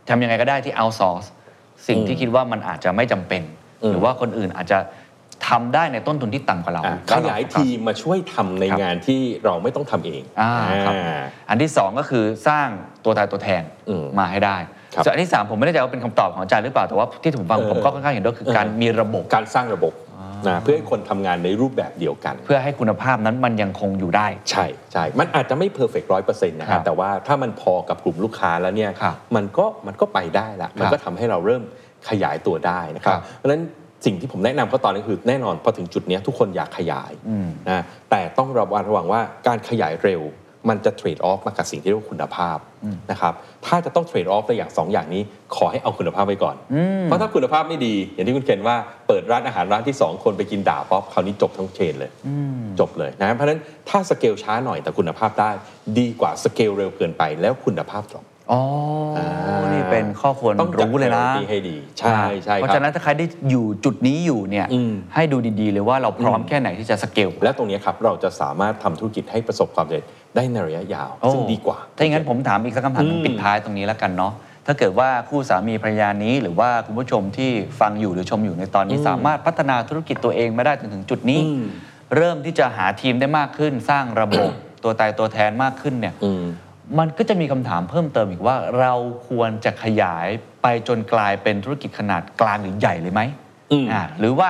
[0.10, 1.28] ทำยังไงก็ได้ที่ outsource
[1.88, 3.42] สิ่งที่คิดว่ามันอาจจะไม่จำเป็น
[3.84, 4.78] อืมหรือว่าคนอื่นอาจจะ
[5.50, 10.52] ทำได้ในต้นทุนที่ต่ำกว่าเราอะแล้ขวเรยายทีมมาช่วยทำในครับงานที่เราไม่ต้องทำเองอ่า
[10.86, 12.68] ครับอ่าอันที่สองก็คือสร้าง
[13.06, 14.58] ตัวตายตัวแทนอืมมาให้ได้
[14.94, 19.94] ครับส่วนอันที่สามผมไม่แน่ใจว่าเป็นคำตอบของอาจารย์หรือเปล่าแต่ว่าที่ผมฟังเออผมก็ค่อนข้างเห็นด้วยคือเออการมีระบบการสร้างระบบ
[20.48, 31.64] นะเพื่อให้คนทำงานในรูปแบบเดียวกัน เพื่อให้คุณภาพนั้นมันยังคงอยู่ได้ ใช่ใช่มันอาจจะไม่เพอร์เฟกต์ร้อยเปอร์เซ็นต์นะครัฮะบแต่ว่าถ้ามันพอกับกลุ่มลูกค้าแล้วเนี่ยครับมันก็มันก็ไปได้ละมันก็ทำให้เราเริ่ม
[32.10, 33.64] ขยายตัวได้นะครับครับเพราะฉะนั้น
[34.06, 40.24] สิ่งที่ผมแนะนำเขาตอนนี้คือแน่นอนพอถึงจุดเนี้ยทุกคนอยากขยายอืมนะแต่ต้องระวังระวังว่าการขยายเร็ว
[40.70, 42.58] มันจะเทรดออฟมากับสิ่งที่เรียกว่าคุณภาพ
[43.12, 43.34] นะครับ
[43.66, 45.22] ถ้าจะต้องเทรดออฟในอย่างสองอย่างนี้
[45.56, 46.56] ขอให้เอาคุณภาพไว้ก่อน
[47.04, 48.76] เพราะถ้าคุณภาพไม่ดี อย่างที่คุณเคนว่า
[49.08, 52.12] เปิดร้านอาหารร้านที่สองคนไปกินด่าป๊อปคราวนี้จบทั้งเชนเลย
[52.80, 55.52] จบเลยนะเพราะฉะนั้นถ้าสเกลช้าหน่อยแต่คุณภาพได้
[56.00, 58.18] ดีกว่าสเกลเร็วเกินไปแล้วคุณภาพดร
[58.52, 58.62] อปอ๋อ
[59.18, 70.04] อา นี่เป็นข้อควรต้องจัดรู้เลยนะ priority ให้ดีใช่ใช่เพคราะรับฉะนั้นถ้าใครได้อยู่จุดนี้อยู่เนี่ยอืม ให้ดูดีๆเลยว่าเราพร้อมแค่ไหนที่จะสเกล และตรงนี้ครับเราจะสามารถทำธุรกิจให้ประสบความสำเร็จ
[70.36, 74.34] ได้ในระยะยาว โอ้ซึ่งดีกว่า ถ้าอย่างนั้นผมถามอีกสักคำถามหนึ่งอืมปิดท้ายตรงนี้แล้วกันเนาะ
[74.66, 81.64] ถ้าเกิดว่าคู่สามีภรรยานี้ หรือว่าคุณผู้ชมที่ฟังอยู่หรือชมอยู่ในตอนนี้สามารถพัฒนาธุรกิจตัวเองมาได้จนถึงจุดนี้ อืม
[82.16, 84.50] เริ่มที่จะหาทีมได้มากขึ้น สร้างระบบ
[84.84, 86.44] ตัวตายตัวแทนมากขึ้นเนี่ย อืม
[87.00, 88.94] มันก็จะมีคำถามเพิ่มเติมอีกว่า เรา
[89.28, 90.28] ควรจะขยาย
[90.62, 93.22] ไปจนกลายเป็นธุรกิจขนาดกลางหรือใหญ่เลยไหม
[93.72, 94.50] อืมอ่าหรือว่า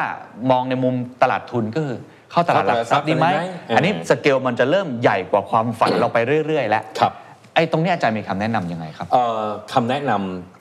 [0.52, 1.98] มองในมุมตลาดทุนก็คือ
[2.32, 7.12] เข้าตลาดหลักทรัพย์ดีไหมเข้าตลาดหลักทรัพย์ได้ไหมอันนี้สเกลมันจะเริ่มใหญ่กว่าความฝันเราไปเรื่อย ๆ แล้วครับ
[7.56, 10.12] ไอ้ตรงนี้อาจารย์มีคำแนะนำยังไงครับเอ่อคำแนะน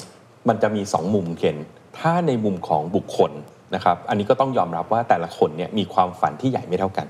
[0.00, 1.56] ำมันจะมี 2 มุมเคน
[1.98, 3.32] ถ้าในมุมของบุคคล
[3.74, 7.06] นะครับ อันนี้ก็ต้องยอมรับว่าแต่ละคนเนี่ยมีความฝันที่ใหญ่ไม่เท่ากัน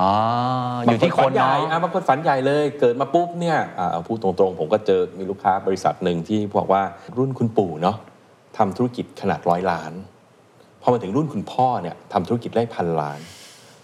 [0.00, 0.12] อ๋อ
[0.84, 6.82] อยู่ที่คนบางฝัใหญ่เนาะอะบางคนฝันใหญ่เลย เกิดมาปุ๊บเนี่ยอ่าเอาพูดตรงๆ ผมก็เจอมีลูกค้าบริษัทหนึ่งที่บอกว่า
[7.18, 7.96] รุ่นคุณปู่เนาะ
[8.58, 9.92] ทำธุรกิจขนาดร้อยล้าน
[10.82, 13.20] พอมาถึงรุ่นคุณพ่อเนี่ยทำธุรกิจได้พันล้าน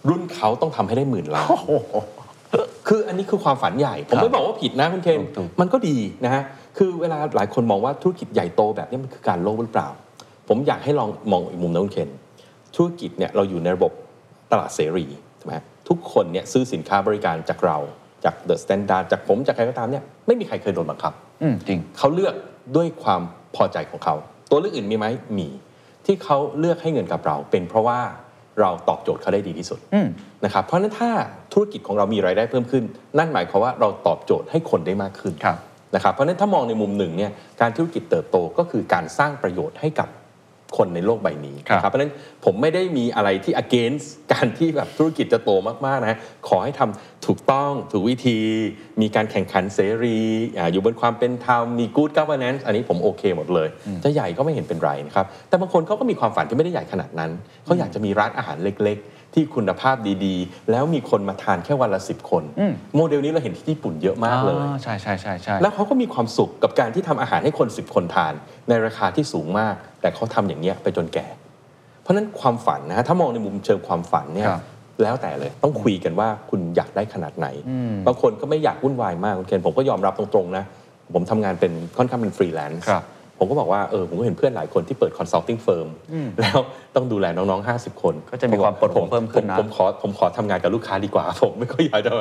[0.09, 1.47] รุ่นเขาต้องทำให้ได้หมื่นล้าน
[2.87, 6.43] คืออันนี้คือความฝันใหญ่ ผมไม่บอกว่าผิดนะคุณเคนถูกมันก็ดีนะฮะ
[6.77, 9.89] คือเวลาหลายคนมองว่าธุรกิจใหญ่โตแบบนี้มันคือการโลภหรือเปล่า
[10.47, 12.09] ผมอยากให้ลองมองอีกมุมนะคุณเคน
[12.75, 13.91] ธุรกิจเนี่ยเราอยู่ในระบบ
[14.51, 15.05] ตลาดเสรี
[15.37, 15.55] ใช่ไหม
[15.89, 17.77] ทุกคนเนี่ยซื้อสินค้าบริการจากเรา
[18.25, 22.35] จาก The Standard จากผมจากใครก็ตามเนี่ยไม่มีใครเคยโดนบังคับอืมจริงเขาเลือก
[22.75, 23.21] ด้วยความ
[23.55, 24.15] พอใจของเขา
[24.49, 25.05] ตัวเลือกอื่นมีไหม
[25.37, 25.47] มี
[26.05, 27.99] ที่เขาเลือกให้เงินกับเรา เป็นเพราะว่า
[28.59, 30.07] เราตอบโจทย์เขาได้ดีที่สุดอืม
[30.45, 31.11] นะครับเพราะฉะนั้นถ้า
[31.53, 32.83] ธุรกิจของเรามีรายได้เพิ่มขึ้น
[33.17, 35.57] นั่นหมายความว่าเราตอบโจทย์ให้คนได้มากขึ้นครับ
[35.95, 40.07] นะครับเพราะฉะนั้นถ้ามองในมุมหนึ่งเนี่ยการธุรกิจเติบโตก็คือการสร้างประโยชน์ให้กับ
[40.77, 42.11] คนในโลกใบนี้ครับนะเพราะฉะนั้น
[42.45, 45.49] ผมไม่ได้มีอะไรที่ against การที่แบบธุรกิจจะโต
[45.85, 48.39] มากๆนะขอให้ทำถูกต้องถูกวิธี
[49.01, 50.19] มีการแข่งขันเสรี
[50.57, 53.67] อ่าอยู่บนความเป็นธรรมมี good governance อันนี้ผมโอเคหมดเลย
[54.03, 57.31] จะใหญ่ก็ไม่เห็นเป็นไรนะครับแต่บางคนเขาก็มีความฝันที่ไม่ได้ใหญ่ขนาดนั้น
[57.65, 68.33] เขาอยากจะมีร้านอาหารเล็กๆ ที่คุณภาพดีๆ แล้วมีคนมาทานแค่วันละสิบคนอืมโมเดลนี้เราเห็นที่ญี่ปุ่นเยอะมากเลยอ๋อใช่ใช่ใช่ใช่แล้วเขาก็มีความสุขกับการที่ทำอาหารให้คน10คนทาน
[68.69, 71.27] ในราคาที่สูงมาก แต่เขาทำอย่างเงี้ยไปจนแก่
[72.01, 74.61] เพราะฉะนั้นความฝันนะฮะถ้ามองในมุมเชิงความฝันเนี่ยครับ
[75.03, 77.47] แล้วแต่เลยต้องคุยกันว่าคุณอยากได้ขนาดไหน
[78.07, 80.63] บางคนก็ไม่อยากวุ่นวายมากคุณเคนผมก็ยอมรับตรงๆนะ
[81.13, 83.03] ผมทำงานเป็นค่อนข้างเป็นฟรีแลนซ์ครับ
[83.39, 85.87] ผมก็บอกว่าเออผมก็เห็นเพื่อนหลายคนที่เปิด consulting firm
[86.41, 86.59] แล้ว
[86.95, 92.11] ต้องดูแลน้องๆ 50 คน ก็จะมีความปวดหัวเพิ่มขึ้นนะผมผมขอผมขอทำงานกับลูกค้าดีกว่า ผมไม่ค่อยอยากจะ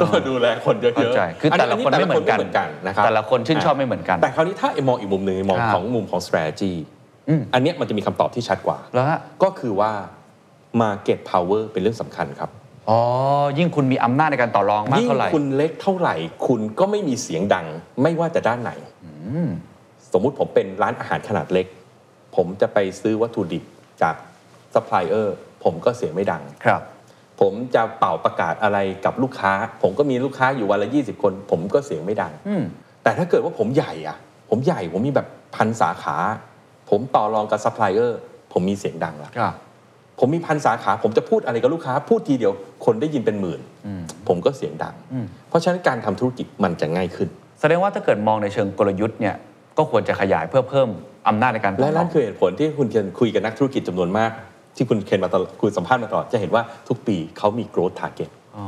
[0.00, 6.72] ต้องมาดูแลคนเยอะเข้าๆใจคือแต่ละคนไม่เหมือนกันนะครับแต่ละคนชื่นชอบไม่เหมือนกัน แต่คราวนี้ถ้าไอ้มองอีกมุมหนึ่งมองครับของมุมของ strategy
[7.28, 9.92] อืมอันเนี้ยมันจะมีคำตอบที่ชัดกว่าแล้วฮะก็คือว่า
[10.82, 12.50] market power เป็นเรื่องสำคัญครับ
[12.88, 13.00] อ๋อ
[13.58, 16.14] ยิ่งคุณมีอำนาจในการต่อรองมากยิ่งเท่าไหร่คุณเล็กเท่าไหร่
[16.46, 17.66] คุณก็ไม่มีเสียงดัง
[18.02, 18.72] ไม่ว่าจะด้านไหน
[20.12, 21.66] สมมุติผมเป็นร้านอาหารขนาดเล็ก
[22.36, 23.64] ผมจะไปซื้อวัตถุดิบ
[24.02, 24.14] จาก
[24.74, 26.82] ซัพพลายเออร์ผมก็เสียงไม่ดังครับ
[27.40, 32.62] ผมจะป่าวประกาศอะไรกับลูกค้า ผมก็มีลูกค้าอยู่วันละ 20 คน ผมก็เสียงไม่ดังอืม
[33.02, 34.16] แต่ถ้าเกิดว่าผมใหญ่อะ
[34.50, 36.16] ผมใหญ่ผมมีแบบพันสาขา
[36.90, 38.18] ผมต่อรองกับซัพพลายเออร์
[38.52, 39.54] ผมมีเสียงดังละครับ
[40.18, 42.52] ผมมีพันสาขา ผมจะพูดอะไรกับลูกค้า พูดทีเดียว
[42.84, 43.60] คนได้ยินเป็นหมื่น
[44.28, 44.94] ผมก็เสียงดัง
[45.48, 47.28] เพราะฉะนั้นการทำธุรกิจมันจะง่ายขึ้น
[47.60, 49.34] แสดงว่าถ้าเกิดมองในเชิงกลยุทธ์เนี่ย
[49.78, 50.88] ก็ควรจะขยายเพื่อเพิ่ม
[51.28, 54.30] อำนาจในการต่อรอง และนั่นคือเหตุผลที่คุณเคนคุยกับนักธุรกิจจำนวนมาก
[54.76, 58.66] ที่คุณเคนมาตลอดคุณสัมภาษณ์มาตลอดจะเห็นว่าทุกปีเขามี growth target อ๋อ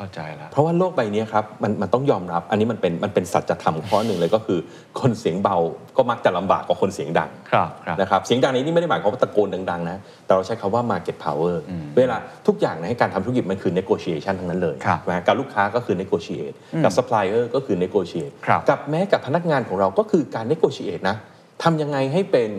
[0.00, 4.58] เข้าใจแล้ว เพราะว่าโลกใบนี้ครับมันมันต้องยอมรับ อันนี้มันเป็นมันเป็นสัจธรรมข้อหนึ่งเลยก็คือ
[5.00, 5.56] คนเสียงเบา
[5.96, 11.54] ก็มักจะลำบากกว่าคนเสียงดังครับครับนะครับเสียงดังนี้นี่ไม่ได้หมายความว่าตะโกนดังๆนะแต่เราใช้คำว่า market power
[11.96, 21.16] เวลาทุกอย่างในการทำธุรกิจมันคือ negotiation ทั้งนั้นเลยครับนะกับลูกค้าก็คือ negotiate กับ supplier ก็คือ negotiate ครับกับแม้กับพนักงานของเราก็คือการ negotiate นะ
[21.62, 22.50] ทำยังไงให้เป็น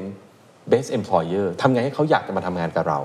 [0.71, 2.99] best employer ทำไงให้เขาอยากจะมาทำงานกับเรา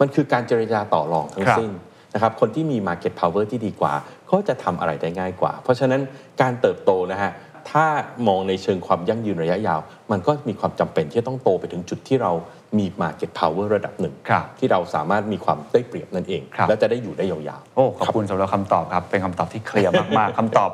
[0.00, 1.70] มันคือการเจรจาต่อรองทั้งครับสิ้น
[2.14, 3.92] นะครับคนที่มี market power ที่ดีกว่า
[4.26, 6.00] เขาจะทำอะไรได้ง่ายกว่า เพราะฉะนั้น
[6.40, 7.32] การเติบโตนะฮะ
[7.70, 7.86] ถ้า
[8.28, 12.32] มองในเชิงความยั่งยืนระยะยาว มันก็มีความจำเป็นที่จะต้องโตไปถึงจุดที่เรา
[12.78, 20.70] มี market power ระดับหนึ่งครับที่เราสามารถมีความได้เปรียบนั่นเองครับและจะได้อยู่ได้ยาวๆโอ้ขอบคุณสำหรับคำตอบครับ เป็นคำตอบที่เคลียร์มากๆคำตอบ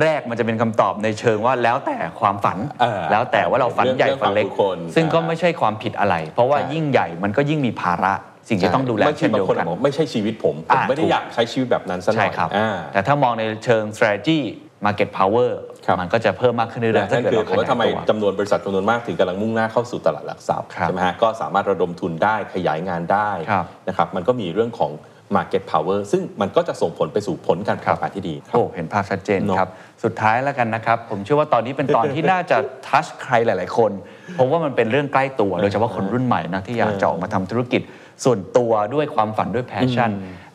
[0.00, 8.12] แรกมันจะเป็นคำตอบในเชิงว่าแล้วแต่ความฝันเออแล้วแต่ว่าเราฝันใหญ่เรื่องฝันเล็กความบุคคลซึ่งก็อ่าไม่ใช่ความผิดอะไร เพราะว่าใช่ยิ่งใหญ่มันก็ยิ่งมีภาระ
[8.50, 14.40] สิ่งที่ต้องดูแลบางทีเช่นเดียวบางคนกันบอกไม่ใช่ชีวิตผม ผมอ่าไม่ได้ถูกอยากใช้ชีวิตแบบนั้นซะหน่ใช่อยครับอ่าแต่ถ้ามองในเชิง strategy
[14.86, 15.50] market power
[15.86, 24.92] ครับมันก็จะเพิ่มมากขึ้นเรื่อยๆถ้านั่นเกิดคือเราผมว่าขยายทำไมตัวจำนวนบริษัทจำนวนมากถึงกำลังมุ่งหน้าเข้าสู่ตลาดหลักทรัพย์ครับใช่ไหมฮะก็สามารถระดมทุนได้ขยายงานได้ครับนะครับมันก็มีเรื่องของ
[25.36, 29.70] market power ซึ่งมันก็จะส่งผลไปสู่ผลการแข่งขันที่ดีครับโอ้เห็นภาพชัดเจนเนอะครับ
[30.04, 32.56] สุดท้ายแล้วกันนะครับ ผมเชื่อว่าตอนนี้เป็นตอนที่น่าจะ
[32.88, 33.92] ทัชใครหลาย ๆ คน
[34.34, 37.82] เพราะว่ามันเป็นเรื่องใกล้ตัว โดยเฉพาะคนรุ่นใหม่นะที่อยากจะออกมาทำธุรกิจ
[38.24, 40.10] ส่วนตัวด้วยความฝันด้วยแพชชั่น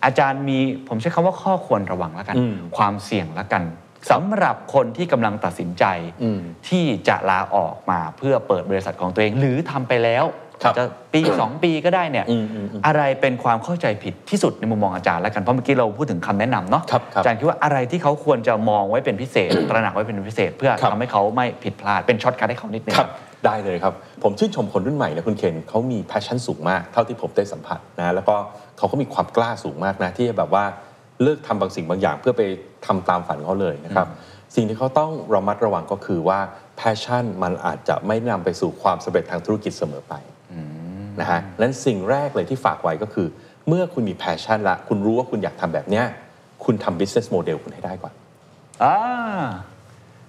[0.05, 3.63] อาจารย์มีผมใช้คำว่าข้อควรระวังแล้วกันอืมความเสี่ยงแล้วกัน
[4.11, 5.85] สำหรับคนที่กำลังตัดสินใจ
[6.23, 10.25] อืมที่จะลาออกมาเพื่อเปิดบริษัทของตัวเอง หรือทำไปแล้ว
[10.63, 23.09] ครับอาจจะปี 2 ปีก็ได้เนี่ยอืมอืมอืมอะไรเป็นความเข้าใจผิดที่สุดในมุมมองอาจารย์แล้วกัน เพราะเมื่อกี้เราพูดถึงคำแนะนำเนาะครับครับอาจารย์คิดว่าอะไรที่เขาควรจะมองไว้เป็นพิเศษ ตระหนักไว้เป็นพิเศษ เพื่อครับทำให้เขาไม่ผิดพลาดเป็น shortcut ให้เขานิดนึงครับ
[23.45, 28.35] ได้เลยครับ ผมชื่นชมคนรุ่นใหม่นะคุณเคนเขามี passion สูงมาก เท่าที่ผมได้สัมผัสนะแล้วก็
[28.77, 30.65] เขาก็มีความกล้าสูงมากนะที่จะแบบว่า
[31.23, 32.43] เลิกทำบางสิ่งบางอย่าง เพื่อไป
[32.85, 34.07] ทำตามฝันเขาเลยนะครับ
[34.55, 36.39] สิ่งที่เขาต้องระมัดระวังก็คือว่า
[36.79, 40.13] passion มันอาจจะไม่นำไปสู่ความสำเร็จทางธุรกิจเสมอไป
[41.19, 43.27] นะฮะนั้นสิ่งแรกเลยที่ฝากไว้ก็คือ
[43.67, 46.05] เมื่อคุณมี passion ละคุณรู้ว่าคุณอยากทำแบบเนี้ย
[46.65, 48.13] คุณทำ business model คุณให้ได้ก่อน
[48.83, 48.95] อ่า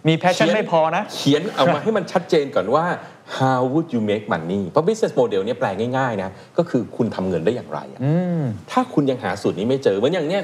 [0.08, 2.84] มีแพชชั่นไม่พอนะ เขียนเอามาให้มันชัดเจนก่อนว่า
[3.38, 8.00] how would you make money เพราะ business model เนี่ยแปลง่ายๆนะก็คือคุณทำเงินได้อย่างไรอะ
[8.70, 10.42] ถ้าคุณยังหาสูตรนี้ไม่เจอ เหมือนอย่างเนี้ย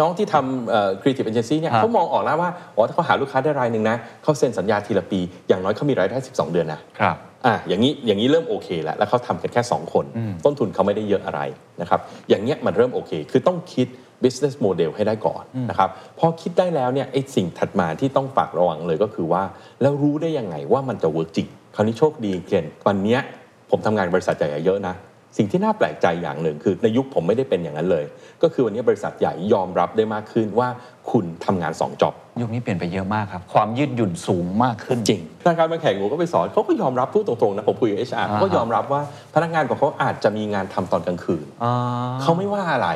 [0.00, 10.04] น้องที่ทำเอ่อ creative agency เนี่ยครับเขามองออกแล้วว่าอ๋อถ้าเขาหาลูกค้าได้รายหนึ่งนะเขาเซ็นสัญญาทีละปี อย่างน้อยเขามีรายได้ 12 เดือนนะครับอะอย่างนี้อย่างนี้เริ่มโอเคแล้วแล้วเขาทำกันแค่ 2 คน
[10.44, 11.40] ต้นทุนเขาไม่ได้เยอะอะไร
[11.80, 13.86] นะครับอย่างเงี้ยมันเริ่มโอเค คือต้องคิด
[14.24, 19.42] business model ให้ได้ก่อนนะครับพอคิดได้แล้วเนี่ยไอ้สิ่งถัดมาที่ต้องฝากระวังเลยก็คือว่า
[19.80, 23.20] แล้วรู้ได้ยังไงว่ามันจะ work จริง คราวนี้โชคดีเกณฑ์วันเนี้ย
[23.70, 24.96] ผมทำงานบริษัทใหญ่เยอะนะ
[25.38, 28.04] สิ่งที่น่าแปลกใจอย่างหนึ่งคือในยุคผมไม่ได้เป็นอย่างนั้นเลย
[28.42, 30.68] ก็คือวันนี้บริษัทใหญ่ยอมรับได้มากขึ้นว่า
[31.10, 39.00] คุณทำงาน2 job ยุคนี้เปลี่ยนไปเยอะมากครับ ความยืดหยุ่นสูงมากขึ้นจริงธนาคารบางแห่งผมก็ไปสอนเขาก็ยอมรับพูดตรงๆนะผมคุยกับ HR เขาก็ยอมรับว่า
[39.34, 41.72] พนักงานของเขาอาจจะมีงานทำตอนกลางคืนอ่า
[42.22, 42.90] เขาไม่ว่าอะไร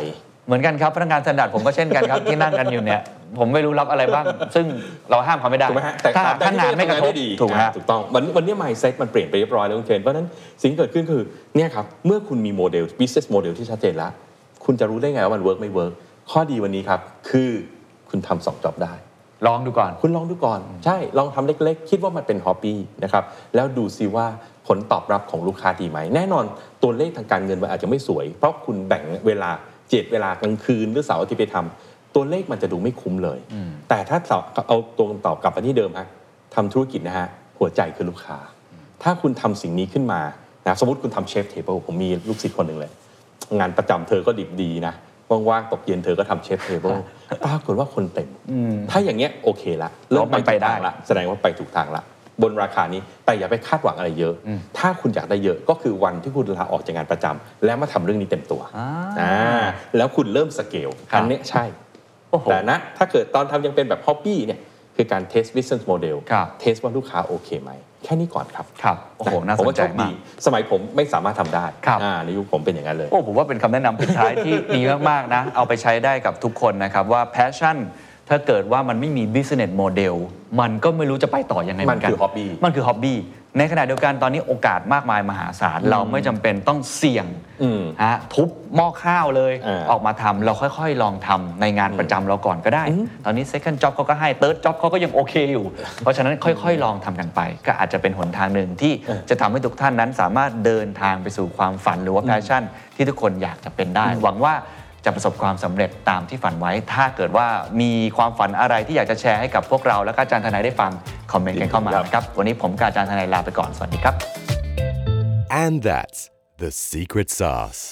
[0.49, 3.01] เหมือนกันครับพนักงาน Standard ผมก็เช่นกันครับที่นั่งกันอยู่เนี่ย
[3.39, 4.67] ผมไม่รู้รับอะไรบ้าง ซึ่ง
[5.11, 10.29] เราห้ามเขาไม่ได้ถูกไหมฮะแต่ถ้าตามถ้างานไม่กระทบทำงานได้ดีถูกไหมอ่าฮะถูกต้องวันวันนี้ mindset มันเปลี่ยนไปเรียบร้อยแล้วคุณเคนเพราะฉะนั้น
[10.63, 11.23] สิ่งที่เกิดขึ้นคือ
[11.57, 14.13] เนี่ยครับเมื่อคุณมีโมเดล business model ที่ชัดเจนแล้ว
[14.65, 15.93] คุณจะรู้ได้ไงว่ามัน work ไม่ work
[16.31, 17.51] ข้อดีวันนี้ครับคือ
[18.11, 18.95] คุณทำสอง job ได้
[19.47, 24.27] ลองดูก่อน คุณลองดูก่อน ใช่ลองทำเล็กๆ คิดว่ามันเป็นฮอบบี้นะครับแล้วดูซิว่า
[24.67, 26.45] ผลตอบรับของลูกค้าดีไหมแน่นอน
[26.83, 29.51] ตัวเลขทางการเงินมันอาจจะไม่สวย เพราะคุณแบ่งเวลา
[29.90, 33.38] เจ็ดเวลากลางคืนหรือเสาร์อาที่ไปทำตัวเลขมันจะดูไม่คุ้มเลย
[33.88, 34.18] แต่ถ้า
[34.68, 36.09] เอาตัวคำตอบกลับมาที่เดิมฮะ
[36.55, 38.38] ทำธุรกิจนะฮะหัวใจคือลูกค้า
[39.03, 40.20] ถ้าคุณทำสิ่งนี้ขึ้นมา
[40.66, 42.92] นะสมมติคุณทำ chef table ผมมีลูกศิษย์คนหนึ่งเลย
[43.59, 44.94] งานประจำเธอก็ดิบดีนะ
[45.31, 46.97] ว่างๆตกเย็นเธอก็ทำ chef table
[47.44, 48.29] ปรากฏว่าคนเต็ม
[48.90, 52.03] ถ้าอย่างเงี้ยโอเคละเริ่มมันไปได้ถูกทางละแสดงว่าไปถูกทางละ
[52.42, 54.35] บนราคานี้แต่อย่าไปคาดหวังอะไรเยอะ
[54.79, 58.88] ถ้าคุณอยากได้เยอะก็คือวันที่คุณลาออกจากงานประจำแล้วมาทำเรื่องนี้เต็มตัวอ่า
[59.20, 61.64] อ่าแล้วคุณเริ่มสเกลครับอันเนี้ยใช่
[62.31, 64.61] โอ้โหแต่นะถ้าเกิดตอนทำยังเป็นแบบฮอบบี้เนี่ย
[64.96, 67.72] คือการ test business model ครับเทสว่าลูกค้าโอเคไหม
[68.05, 77.77] แค่นี้ก่อนครับ ครับ โอ้โห น่าผมสนว่าใจโชคมาดีกสมัยผมไม่สามารถทำได้ครับอ่าในยุคผมเป็นอย่างนั้นเลย โอ้ ผมว่าเป็นคำแนะนำปิดท้ายที่ดีมาก ๆ นะ เอาไปใช้ได้กับทุกคนนะครับว่า passion
[78.29, 80.14] ถ้าเกิดว่ามันไม่มี business model
[80.61, 83.14] มันก็ไม่รู้จะไปต่อยังไงเหมันมือนกันคือ hobby มันคือ hobby
[83.59, 87.27] ในขณะเดียวกันตอนนี้โอกาสมากมายมหาศาล เราไม่จำเป็นต้องเสี่ยง
[87.62, 92.85] อืมฮะทุบหม้อข้าวเลยอ่าออกมาทำเราค่อยๆ ลองทำในงานประจำเราก่อนก็ได้
[93.25, 95.67] ตอนนี้ second job เขาก็ให้ third job เขาก็ยังโอเคอยู่
[96.03, 98.93] เพราะฉะนั้นค่อยๆ ลองทำกันไป ก็อาจจะเป็นหนทางหนึ่งที่
[99.31, 102.62] จะทำให้ทุกท่านนั้นสามารถเดินทางไปสู่ความฝันหรือว่า passion
[102.97, 104.55] ที่ทุกคนอยากจะเป็นได้ หวังว่า
[105.05, 107.47] จะประสบความสำเร็จตามที่ฝันไว้ ถ้าเกิดว่า
[107.81, 110.91] มีความฝันอะไรที่อยากจะแชร์ให้กับพวกเรา และก็อาจารย์ทนายได้ฟัง
[111.33, 114.15] คอมเมนต์กันเข้ามานะครับ วันนี้ผมกับอาจารย์ทนายลาไปก่อน สวัสดีครับ
[115.63, 116.21] And that's
[116.63, 117.83] the secret sauce.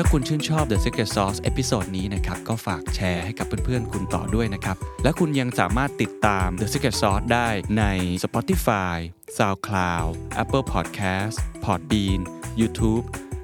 [0.00, 7.84] ถ้าคุณชื่นชอบ The Secret Sauce episode นี้นะครับ ก็ฝากแชร์ให้กับเพื่อนๆ คุณต่อด้วยนะครับ และคุณยังสามารถติดตาม The Secret Sauce ได้ใน
[8.24, 8.96] Spotify,
[9.36, 10.10] SoundCloud,
[10.42, 12.20] Apple Podcast, Podbean,
[12.60, 13.04] YouTube